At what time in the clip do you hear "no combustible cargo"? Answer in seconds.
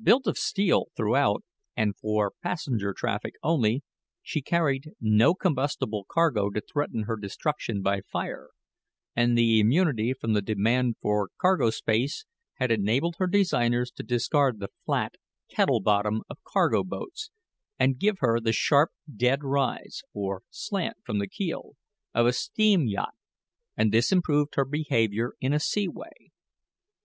5.00-6.50